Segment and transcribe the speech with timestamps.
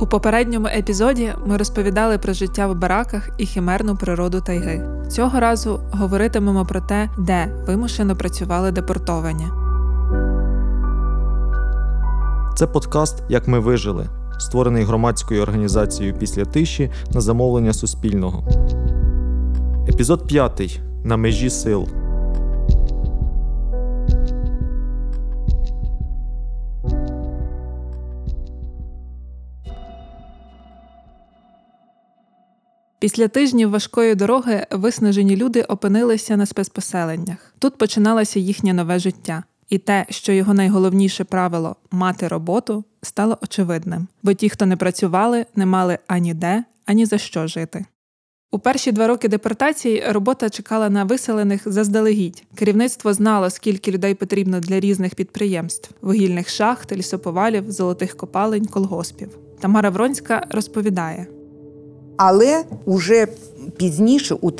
[0.00, 4.88] У попередньому епізоді ми розповідали про життя в бараках і химерну природу тайги.
[5.08, 9.46] Цього разу говоритимемо про те, де вимушено працювали депортовані.
[12.54, 14.08] Це подкаст Як ми вижили,
[14.42, 18.44] створений громадською організацією після тиші на замовлення Суспільного.
[19.88, 20.80] Епізод 5.
[21.04, 21.88] На межі сил.
[33.02, 37.54] Після тижнів важкої дороги виснажені люди опинилися на спецпоселеннях.
[37.58, 39.42] Тут починалося їхнє нове життя.
[39.72, 45.46] І те, що його найголовніше правило мати роботу, стало очевидним, бо ті, хто не працювали,
[45.56, 47.84] не мали ані де, ані за що жити.
[48.50, 52.44] У перші два роки депортації робота чекала на виселених заздалегідь.
[52.54, 59.28] Керівництво знало, скільки людей потрібно для різних підприємств вугільних шахт, лісоповалів, золотих копалень, колгоспів.
[59.60, 61.26] Тамара Вронська розповідає.
[62.16, 63.26] Але уже
[63.76, 64.50] пізніше, у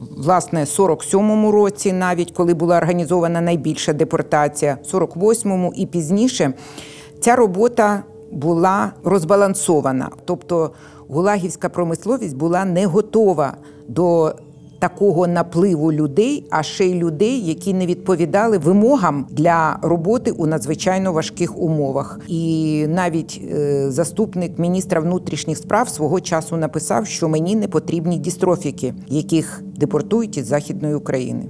[0.00, 6.52] 1947 році, навіть коли була організована найбільша депортація, 48-му і пізніше,
[7.20, 8.02] ця робота
[8.32, 10.10] була розбалансована.
[10.24, 10.70] Тобто
[11.08, 13.56] гулагівська промисловість була не готова
[13.88, 14.34] до
[14.78, 21.12] такого напливу людей, а ще й людей, які не відповідали вимогам для роботи у надзвичайно
[21.12, 22.20] важких умовах.
[22.28, 28.94] І навіть е, заступник міністра внутрішніх справ свого часу написав, що мені не потрібні дістрофіки,
[29.08, 31.46] яких депортують із західної України.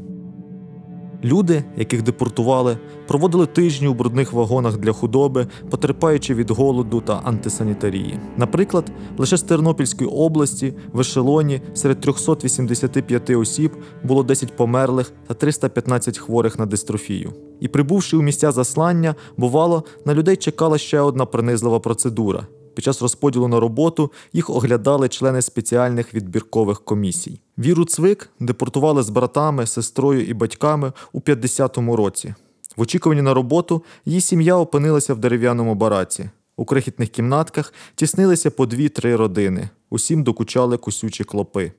[1.25, 8.19] Люди, яких депортували, проводили тижні у брудних вагонах для худоби, потерпаючи від голоду та антисанітарії.
[8.37, 13.73] Наприклад, лише з Тернопільської області в ешелоні серед 385 осіб
[14.05, 17.33] було 10 померлих та 315 хворих на дистрофію.
[17.61, 22.47] І прибувши у місця заслання, бувало, на людей чекала ще одна принизлива процедура.
[22.77, 27.41] Під час розподілу на роботу їх оглядали члени спеціальних відбіркових комісій.
[27.59, 32.35] Віру Цвик депортували з братами, сестрою і батьками у 50-му році.
[32.77, 36.31] В очікуванні на роботу її сім'я опинилася в дерев'яному бараці.
[36.57, 39.69] У крихітних кімнатках тіснилися по дві-три родини.
[39.91, 41.73] Усім докучали кусючі клопи.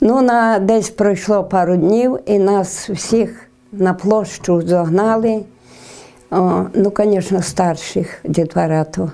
[0.00, 5.44] Ну, на десь пройшло пару днів, і нас всіх на площу загнали.
[6.30, 9.10] О, ну, звісно, старших дітворяту.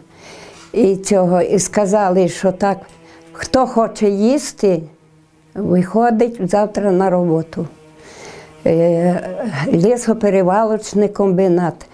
[0.75, 2.79] І цього, і сказали, що так,
[3.33, 4.83] хто хоче їсти,
[5.55, 7.67] виходить завтра на роботу.
[8.67, 9.21] Е,
[9.73, 11.87] Лісоперевалочний комбінат.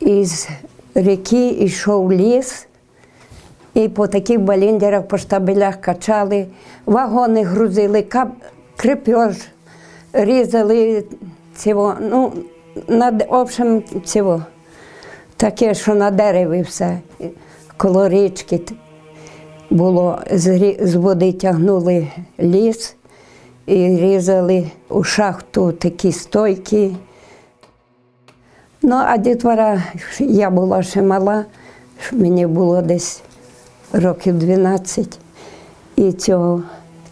[0.00, 0.48] Із
[0.94, 2.66] ріки йшов ліс,
[3.74, 6.46] і по таких баліндерах, по штабелях качали,
[6.86, 8.06] вагони грузили,
[8.76, 9.36] крепеж,
[10.12, 11.04] різали
[11.56, 12.32] цього, ну,
[12.88, 14.42] на, в общем, цього.
[15.36, 16.98] Таке, що на дереві все
[17.78, 18.60] коло річки
[19.70, 20.18] було
[20.80, 22.08] з води тягнули
[22.40, 22.96] ліс
[23.66, 26.90] і різали у шахту такі стойки.
[28.82, 29.82] Ну, а дітвора,
[30.18, 31.44] я була ще мала,
[32.12, 33.22] мені було десь
[33.92, 35.18] років 12.
[35.96, 36.62] І цього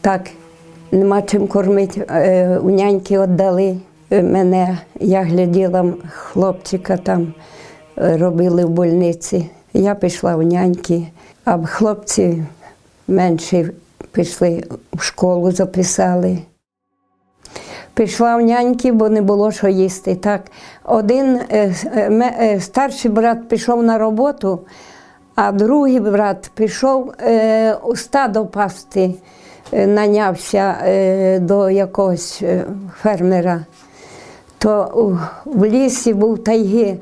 [0.00, 0.30] так
[0.92, 2.06] нема чим кормити.
[2.10, 3.76] Е, у няньки віддали
[4.10, 4.78] мене.
[5.00, 7.34] Я гляділа хлопчика там,
[7.96, 9.46] робили в больниці.
[9.76, 11.06] Я пішла в няньки,
[11.44, 12.44] а хлопці
[13.08, 13.70] менші
[14.12, 16.38] пішли в школу, записали.
[17.94, 20.14] Пішла в няньки, бо не було що їсти.
[20.14, 20.40] Так,
[20.84, 24.60] один е, е, е, старший брат пішов на роботу,
[25.34, 27.12] а другий брат пішов
[27.84, 29.14] у стадо пасти,
[29.72, 30.76] нанявся
[31.40, 32.42] до якогось
[33.02, 33.64] фермера.
[34.58, 36.98] То в лісі був тайги,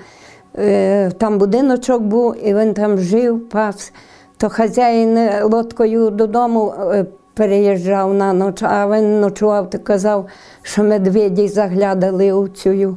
[1.19, 3.93] там будиночок був, і він там жив, пас.
[4.37, 10.27] То хазяїн е, лодкою додому е, переїжджав на ніч, а він ночував та казав,
[10.63, 12.97] що медведі заглядали у цю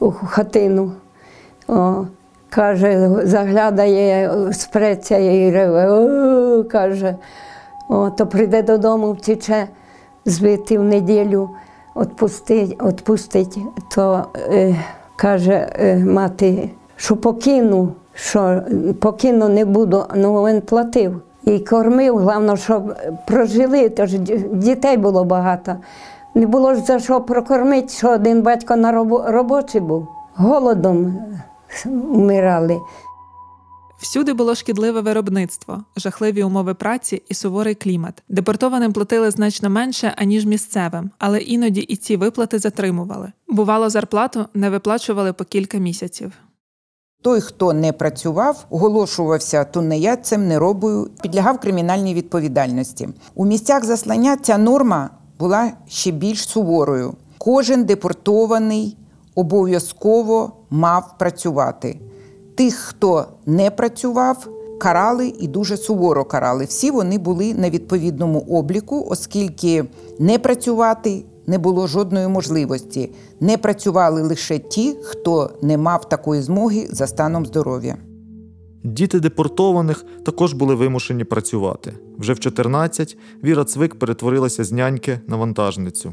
[0.00, 0.92] у хатину.
[1.68, 2.04] О,
[2.50, 7.16] каже, заглядає, спреться і реве, «О», каже.
[7.88, 9.68] О, то прийде додому, втіче
[10.24, 11.50] збити в неділю,
[11.96, 13.58] відпустить, відпустить.
[13.94, 14.76] То е,
[15.16, 18.62] каже е, мати, що покину, що
[19.00, 21.20] покину не буду, ну він платив.
[21.44, 22.94] І кормив, головне, щоб
[23.26, 24.12] прожили, тож
[24.52, 25.76] дітей було багато.
[26.34, 30.08] Не було ж за що прокормити, що один батько на робо- робочий був.
[30.36, 32.76] Голодом е, вмирали.
[34.04, 38.22] Всюди було шкідливе виробництво, жахливі умови праці і суворий клімат.
[38.28, 43.32] Депортованим платили значно менше, аніж місцевим, але іноді і ці виплати затримували.
[43.48, 46.32] Бувало, зарплату не виплачували по кілька місяців.
[47.22, 53.08] Той, хто не працював, оголошувався тунеядцем, неробою, підлягав кримінальній відповідальності.
[53.34, 57.14] У місцях заслання ця норма була ще більш суворою.
[57.38, 58.96] Кожен депортований
[59.34, 62.00] обов'язково мав працювати.
[62.54, 64.48] Тих, хто не працював,
[64.78, 66.64] карали і дуже суворо карали.
[66.64, 69.84] Всі вони були на відповідному обліку, оскільки
[70.18, 73.10] не працювати не було жодної можливості.
[73.40, 77.96] Не працювали лише ті, хто не мав такої змоги за станом здоров'я.
[78.84, 81.92] Діти депортованих також були вимушені працювати.
[82.18, 86.12] Вже в 14 Віра Цвик перетворилася з няньки на вантажницю.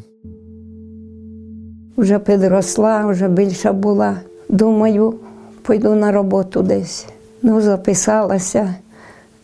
[1.98, 4.22] Вже підросла, вже більша була.
[4.50, 5.20] Думаю,
[5.72, 7.08] пойду на роботу десь.
[7.42, 8.76] Ну, записалася.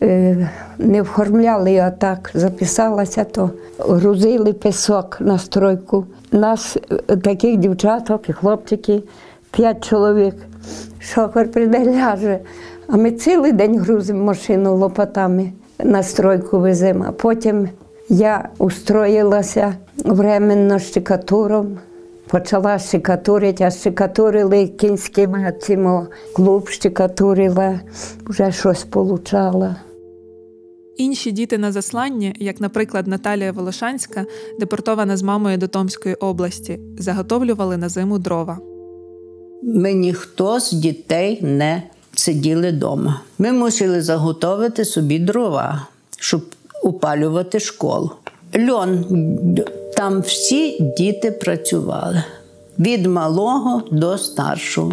[0.02, 6.04] Е, Не оформляли, а так записалася, то грузили пісок на стройку.
[6.32, 9.02] Нас е, таких дівчаток і хлопчиків,
[9.50, 10.34] п'ять чоловік.
[11.00, 12.38] Шофер прийде ляже.
[12.88, 17.04] А ми цілий день грузимо машину лопатами на стройку веземо.
[17.08, 17.68] А потім
[18.08, 21.78] я устроїлася временно штикатуром.
[22.30, 27.80] Почала штикатурити, а штикатурили кінським цим клуб штикатурила,
[28.26, 29.76] вже щось получала.
[30.96, 34.26] Інші діти на засланні, як, наприклад, Наталія Волошанська,
[34.60, 38.58] депортована з мамою до Томської області, заготовлювали на зиму дрова.
[39.62, 41.82] Ми ніхто з дітей не
[42.14, 43.20] сиділи вдома.
[43.38, 45.86] Ми мусили заготовити собі дрова,
[46.18, 46.42] щоб
[46.82, 48.10] опалювати школу.
[48.56, 49.04] Льон,
[49.96, 52.22] там всі діти працювали
[52.78, 54.92] від малого до старшого.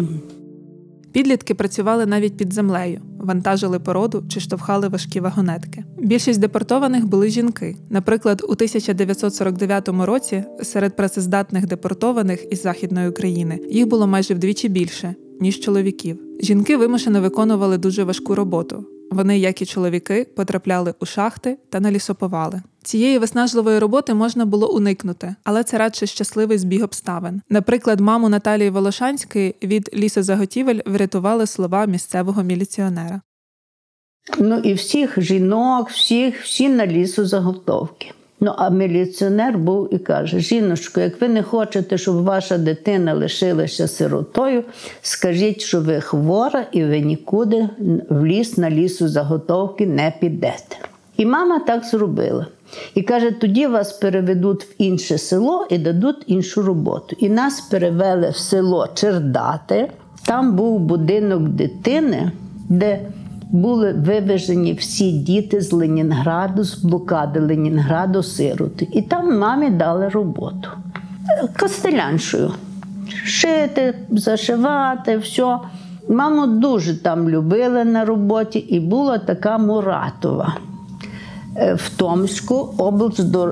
[1.12, 5.84] Підлітки працювали навіть під землею, вантажили породу чи штовхали важкі вагонетки.
[5.98, 7.76] Більшість депортованих були жінки.
[7.90, 15.14] Наприклад, у 1949 році серед працездатних депортованих із Західної України їх було майже вдвічі більше,
[15.40, 16.20] ніж чоловіків.
[16.40, 18.84] Жінки вимушено виконували дуже важку роботу.
[19.10, 22.62] Вони, як і чоловіки, потрапляли у шахти та на лісоповали.
[22.82, 27.42] Цієї виснажливої роботи можна було уникнути, але це радше щасливий збіг обставин.
[27.50, 33.20] Наприклад, маму Наталії Волошанської від лісозаготівель врятували слова місцевого міліціонера.
[34.38, 38.12] Ну і всіх жінок, всіх, всі на лісу заготовки.
[38.40, 43.88] Ну, а міліціонер був і каже: жіночко, як ви не хочете, щоб ваша дитина лишилася
[43.88, 44.64] сиротою,
[45.02, 47.68] скажіть, що ви хвора і ви нікуди
[48.08, 50.76] в ліс на лісу заготовки не підете.
[51.16, 52.46] І мама так зробила.
[52.94, 57.16] І каже: тоді вас переведуть в інше село і дадуть іншу роботу.
[57.18, 59.90] І нас перевели в село Чердати.
[60.26, 62.32] Там був будинок дитини,
[62.68, 63.00] де
[63.50, 68.88] були вивезені всі діти з Ленінграду, з блокади Ленінграду, сироти.
[68.92, 70.68] І там мамі дали роботу
[71.60, 72.52] костеляншою.
[73.24, 75.58] Шити, зашивати, все.
[76.08, 80.56] Маму дуже там любили на роботі, і була така Муратова
[81.56, 82.74] е, в Томську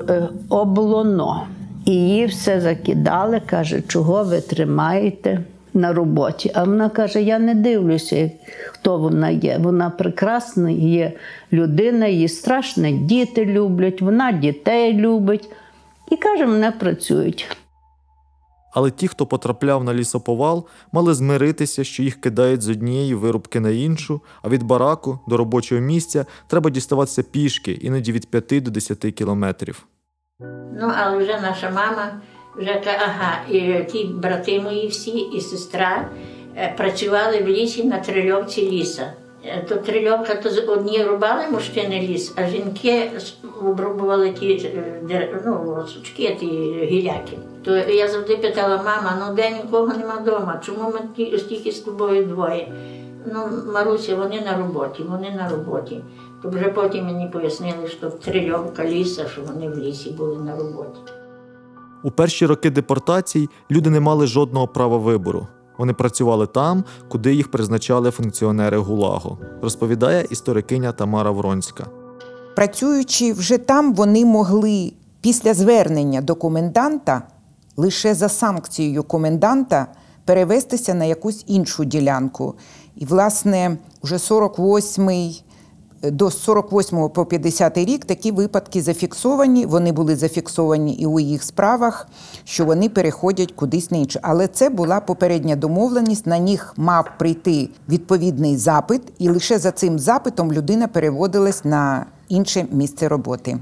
[0.08, 1.42] е, облоно.
[1.84, 6.50] І її все закидали, каже, чого ви тримаєте на роботі.
[6.54, 8.30] А вона каже: Я не дивлюся,
[8.70, 9.58] хто вона є.
[9.60, 11.12] Вона прекрасна є
[11.52, 15.50] людина, її страшно діти люблять, вона дітей любить.
[16.10, 17.56] І каже, мене працюють.
[18.74, 23.70] Але ті, хто потрапляв на лісоповал, мали змиритися, що їх кидають з однієї вирубки на
[23.70, 28.98] іншу, а від бараку до робочого місця треба діставатися пішки, іноді від 5 до 10
[28.98, 29.86] кілометрів.
[30.80, 32.20] Ну, але вже наша мама
[32.56, 36.08] вже ага, і ті брати мої всі, і сестра
[36.56, 39.12] е, працювали в лісі на трильовці ліса.
[39.44, 43.10] Е, То трильовка, то одні рубали мужчини ліс, а жінки
[43.62, 44.72] обрубували ті
[45.10, 46.46] е, ну, сучки, ті
[46.84, 47.38] гіляки.
[47.64, 52.24] То я завжди питала, мама, ну де нікого нема вдома, чому ми стільки з тобою
[52.24, 52.72] двоє?
[53.32, 53.40] Ну,
[53.72, 56.00] Маруся, вони на роботі, вони на роботі.
[56.42, 61.00] То вже потім мені пояснили, що трильовка ліса, що вони в лісі були на роботі.
[62.04, 65.46] У перші роки депортацій люди не мали жодного права вибору.
[65.78, 71.86] Вони працювали там, куди їх призначали функціонери ГУЛАГу, розповідає історикиня Тамара Вронська.
[72.56, 77.22] Працюючи вже там, вони могли після звернення до коменданта
[77.76, 79.86] лише за санкцією коменданта
[80.24, 82.54] перевестися на якусь іншу ділянку.
[82.96, 85.42] І, власне, вже 48-й
[86.10, 89.66] до 48 по 50 рік такі випадки зафіксовані.
[89.66, 92.08] Вони були зафіксовані і у їх справах,
[92.44, 94.20] що вони переходять кудись на інше.
[94.22, 96.26] Але це була попередня домовленість.
[96.26, 102.66] На них мав прийти відповідний запит, і лише за цим запитом людина переводилась на інше
[102.72, 103.58] місце роботи.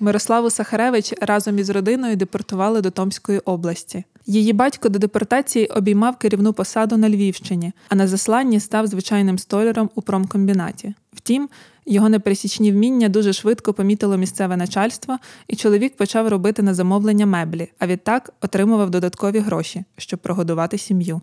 [0.00, 4.04] Мирославу Сахаревич разом із родиною депортували до Томської області.
[4.26, 9.90] Її батько до депортації обіймав керівну посаду на Львівщині, а на засланні став звичайним столяром
[9.94, 10.94] у промкомбінаті.
[11.12, 11.48] Втім,
[11.86, 17.68] його непересічні вміння дуже швидко помітило місцеве начальство, і чоловік почав робити на замовлення меблі,
[17.78, 21.20] а відтак отримував додаткові гроші, щоб прогодувати сім'ю.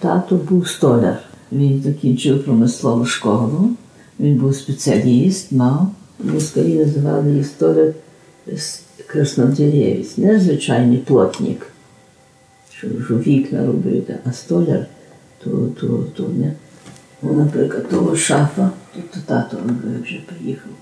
[0.00, 1.18] Тато був столяр.
[1.52, 3.70] Він закінчив промислову школу.
[4.20, 5.90] Він був спеціаліст, мав.
[6.24, 7.44] Москалі називали
[8.46, 11.66] з краснодеревець, не звичайний плотник,
[12.70, 14.86] що ж вікна робити, а столяр
[15.44, 15.50] то,
[15.80, 16.52] то, то не.
[17.22, 19.56] Ну, наприклад, того шафа, то, то тато
[20.02, 20.72] вже приїхав.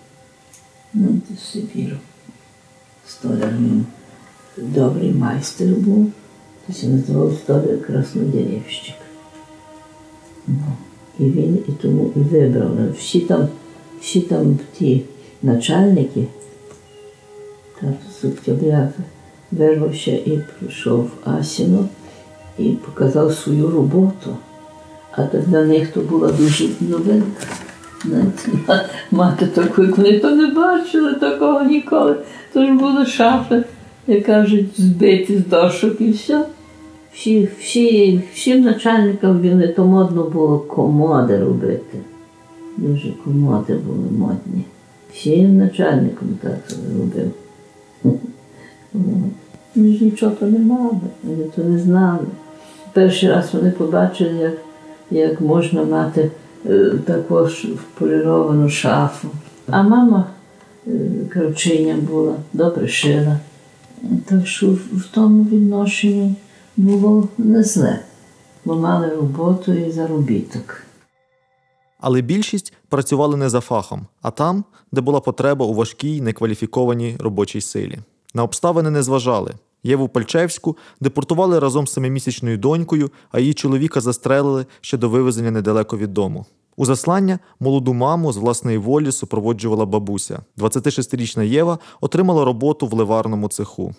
[0.95, 1.97] Ну, з Сибіру.
[3.09, 3.87] Столяр він
[4.57, 6.13] добрий майстер був.
[6.67, 8.95] То се називав столяр краснодеревщик.
[10.47, 10.73] Ну,
[11.19, 12.93] і він і тому і вибрав.
[12.99, 13.49] Всі там,
[14.01, 15.05] всі там ті
[15.43, 16.27] начальники,
[17.81, 18.89] тато з октября
[19.53, 21.89] вирвався і прийшов в Асіно
[22.59, 24.37] і показав свою роботу.
[25.13, 27.47] А для них то була дуже новинка.
[29.11, 32.17] Мати такої, вони то не бачили такого ніколи.
[32.53, 33.65] То ж були шафи,
[34.07, 36.47] як кажуть, збиті з дошок і все.
[37.15, 41.99] Всі, всі, всім начальникам війни то модно було комоди робити.
[42.77, 44.65] Дуже комоди були модні.
[45.13, 46.59] Всім начальникам так
[46.99, 47.33] робив.
[49.75, 52.27] Ми ж нічого то не мали, вони то не знали.
[52.93, 54.55] Перший раз вони побачили, як,
[55.11, 56.31] як можна мати
[56.67, 59.29] е, таку ж поліровану шафу.
[59.71, 60.27] А мама
[60.87, 60.91] е,
[61.29, 63.39] кравчиня була, добре шила.
[64.25, 66.35] Так що в, в тому відношенні
[66.77, 67.99] було не зле,
[68.65, 70.83] бо мали роботу і заробіток.
[71.99, 77.61] Але більшість працювали не за фахом, а там, де була потреба у важкій, некваліфікованій робочій
[77.61, 77.99] силі.
[78.35, 79.55] На обставини не зважали.
[79.83, 85.99] Єву Пальчевську депортували разом з семимісячною донькою, а її чоловіка застрелили ще до вивезення недалеко
[85.99, 86.47] від дому.
[86.77, 90.41] У заслання молоду маму з власної волі супроводжувала бабуся.
[90.59, 93.95] 26-річна Єва отримала роботу в ливарному цеху.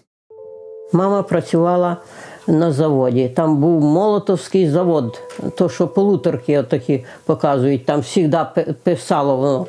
[0.94, 1.98] Мама працювала
[2.50, 3.30] на заводі.
[3.30, 5.22] Там був молотовський завод,
[5.56, 9.66] то що полуторки отакі показують, там завжди писало воно,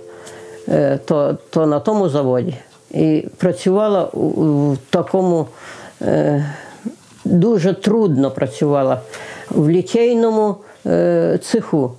[0.68, 2.54] Е, то, то на тому заводі.
[2.90, 5.46] І працювала у такому
[6.02, 6.44] е,
[7.24, 9.00] дуже трудно працювала
[9.50, 10.54] в літейному
[10.86, 11.92] е, цеху.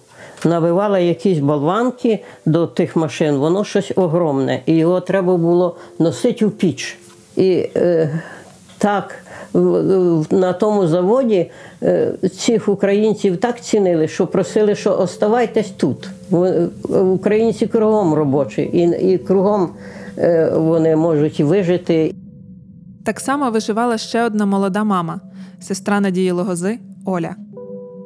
[0.45, 6.51] Навивала якісь болванки до тих машин, воно щось огромне, і його треба було носити в
[6.51, 6.97] піч.
[7.35, 8.19] І е,
[8.77, 9.20] так в- в-
[10.31, 11.51] на тому заводі
[11.83, 16.09] е, цих українців так цінили, що просили, що оставайтесь тут.
[16.89, 19.69] Українці кругом робочі, і, і кругом
[20.17, 22.15] е, вони можуть вижити.
[23.05, 25.19] Так само виживала ще одна молода мама,
[25.61, 27.35] сестра Надії Логози Оля.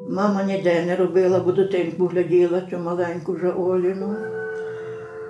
[0.10, 4.16] Мама ніде не робила, бо дитинку гляділа, цю маленьку вже Оліну.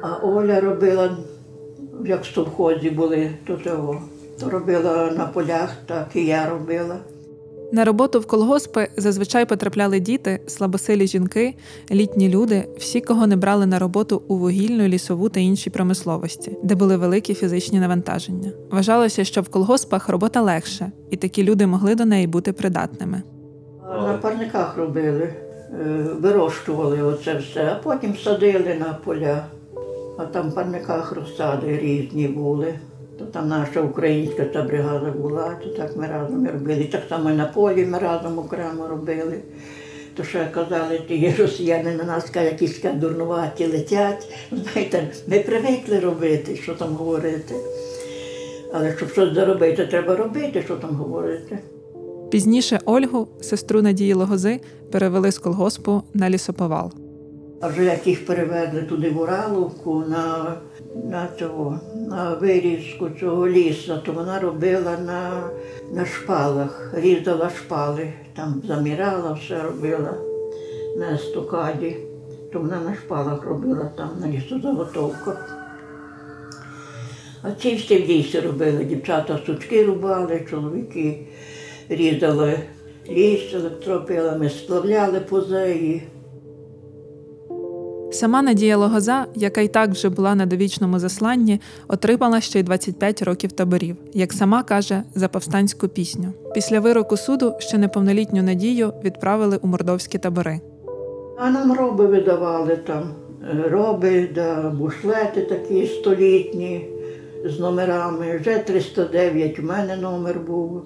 [0.01, 1.17] А Оля робила,
[2.05, 4.01] як в совхозі були, то того.
[4.39, 6.98] То робила на полях, так і я робила.
[7.72, 11.56] На роботу в колгоспи зазвичай потрапляли діти, слабосилі жінки,
[11.92, 16.75] літні люди, всі, кого не брали на роботу у вугільну, лісову та іншій промисловості, де
[16.75, 18.51] були великі фізичні навантаження.
[18.72, 23.24] Вважалося, що в колгоспах робота легша, і такі люди могли до неї бути придатними.
[23.84, 25.34] На парниках робили,
[25.74, 25.86] е,
[26.22, 29.46] вирощували оце все, а потім садили на поля.
[30.18, 32.74] А там в парниках розсади різні були.
[33.19, 36.84] То там наша українська та бригада була, то так ми разом робили.
[36.84, 39.39] Так само і на полі ми разом окремо робили.
[40.15, 44.27] То ще казали, ті росіяни на нас якісь дурнуваті летять.
[44.51, 47.55] Знаєте, ми привикли робити, що там говорити.
[48.74, 51.60] Але щоб щось заробити, треба робити, що там говорити.
[52.31, 54.60] Пізніше Ольгу, сестру Надії Логози,
[54.91, 57.04] перевели з колгоспу на лісоповал.
[57.62, 60.53] А вже як їх перевезли туди в Ураловку на,
[61.09, 65.50] на, цього, на вирізку цього лісу, то вона робила на,
[65.93, 70.13] на шпалах, різала шпали, там заміряла, все робила
[70.97, 71.97] на естокаді.
[72.53, 75.65] То вона на шпалах робила там на лісозаготовках.
[77.41, 78.85] А ці всі в лісі робили.
[78.85, 81.27] Дівчата сучки рубали, чоловіки
[81.89, 82.59] різали
[83.09, 86.03] ліс електропилами, сплавляли позеї.
[88.15, 93.22] Сама Надія Логоза, яка й так вже була на довічному засланні, отримала ще й 25
[93.22, 96.34] років таборів, як сама каже, за повстанську пісню.
[96.53, 100.60] Після вироку суду ще неповнолітню Надію відправили у мордовські табори.
[101.38, 103.12] А нам роби видавали там.
[103.43, 106.86] е, Роби, да, бушлети такі столітні
[107.45, 108.38] з номерами.
[108.41, 110.81] Вже 309 у мене номер був.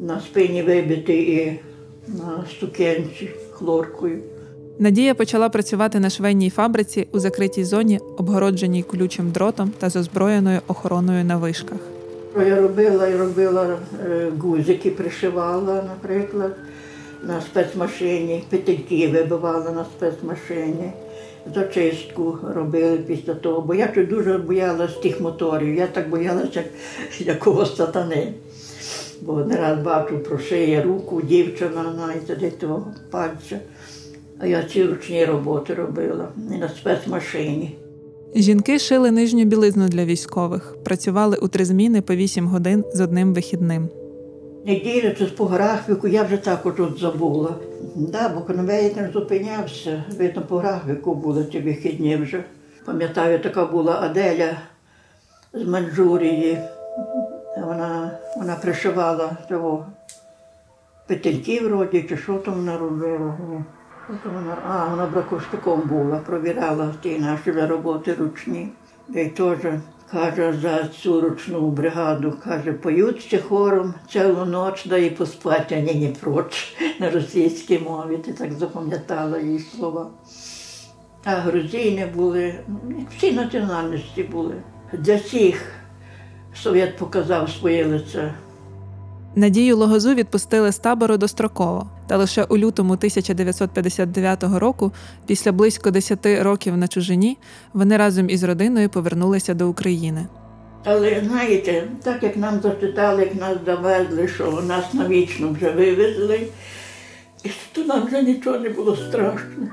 [0.00, 1.60] На спині вибитий і
[2.08, 4.22] на стукенці хлоркою.
[4.80, 10.60] Надія почала працювати на швейній фабриці у закритій зоні, обгородженій колючим дротом та з озброєною
[10.66, 11.78] охороною на вишках.
[12.46, 16.56] Я робила і робила е, гузики, пришивала, наприклад,
[17.22, 20.92] на спецмашині, петельки вибивала на спецмашині,
[21.54, 23.60] зачистку робили після того.
[23.60, 25.74] Бо я дуже боялась тих моторів.
[25.74, 26.66] Я так боялася як
[27.18, 28.32] якогось сатани.
[29.20, 33.58] Бо не раз бачу, прошиє руку, дівчина знаєте, того пальця.
[34.38, 37.78] А я ці ручні роботи робила і на спецмашині.
[38.34, 43.34] Жінки шили нижню білизну для військових, працювали у три зміни по 8 годин з одним
[43.34, 43.88] вихідним.
[44.66, 47.54] Неділя це по графіку, я вже також от забула.
[47.96, 50.04] Да, бо конвейер не зупинявся.
[50.18, 52.44] Видно, по графіку були ці вихідні вже.
[52.84, 54.58] Пам'ятаю, така була Аделя
[55.52, 56.58] з Манджурії.
[57.56, 59.86] Вона, вона пришивала того
[61.06, 63.36] петельки вроді, чи що там вона робила.
[64.08, 68.68] Що там вона, а, вона бракоштиком була, провіряла ті наші роботи ручні.
[69.14, 69.58] І теж
[70.10, 75.80] каже за цю ручну бригаду, каже, поють ще хором цілу ніч, да і поспати, а
[75.80, 78.16] ні, не проч на російській мові.
[78.16, 80.10] Ти так запам'ятала її слова.
[81.24, 84.54] А грузини були, ну, всі національності були.
[84.92, 85.62] Для всіх
[86.54, 88.34] Совєт показав своє лице.
[89.34, 94.92] Надію Логозу відпустили з табору достроково, та лише у лютому 1959 року,
[95.26, 97.38] після близько 10 років на чужині,
[97.72, 100.26] вони разом із родиною повернулися до України.
[100.84, 106.40] Але знаєте, так як нам зачитали, як нас довезли, що нас навічно вже вивезли,
[107.72, 109.68] то нам вже нічого не було страшно.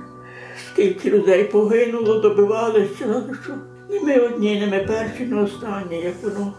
[0.74, 3.54] Скільки людей погинуло, добивалися, що
[3.96, 6.54] і ми одні, не ми перші, не останні, як воно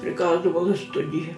[0.00, 1.34] приказувалось тоді.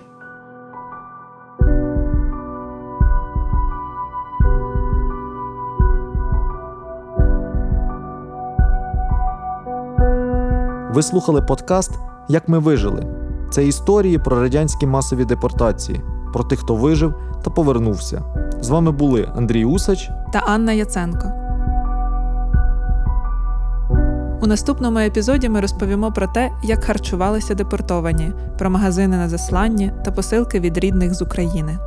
[10.94, 11.90] Ви слухали подкаст
[12.28, 13.06] Як ми вижили.
[13.50, 16.00] Це історії про радянські масові депортації,
[16.32, 18.22] про тих, хто вижив та повернувся.
[18.60, 20.10] З вами були Андрій Усач.
[20.32, 21.32] та Анна Яценко.
[24.42, 30.10] У наступному епізоді ми розповімо про те, як харчувалися депортовані, про магазини на засланні та
[30.10, 31.78] посилки від рідних з України.